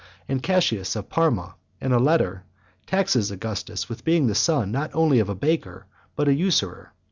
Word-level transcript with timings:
And 0.27 0.41
Cassius 0.41 0.95
of 0.95 1.09
Parma, 1.11 1.57
in 1.79 1.91
a 1.91 1.99
letter, 1.99 2.43
taxes 2.87 3.29
Augustus 3.29 3.87
with 3.87 4.03
being 4.03 4.25
the 4.25 4.33
son 4.33 4.71
not 4.71 4.89
only 4.95 5.19
of 5.19 5.29
a 5.29 5.35
baker, 5.35 5.85
but 6.15 6.27
a 6.27 6.33
usurer. 6.33 6.91